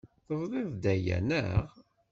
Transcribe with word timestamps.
Tebdiḍ-d 0.25 0.83
aya, 0.93 1.17
naɣ? 1.21 1.65